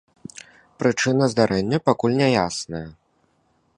[0.83, 2.85] Прычына здарэння пакуль няясная.